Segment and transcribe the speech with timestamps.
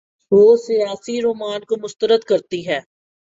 [0.31, 2.79] وہ سیاسی رومان کو مسترد کرتی ہے۔